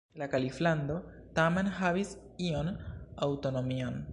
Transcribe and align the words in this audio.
La 0.19 0.27
kaliflando 0.29 0.95
tamen 1.39 1.69
havis 1.81 2.15
iom 2.49 2.73
aŭtonomion. 3.29 4.03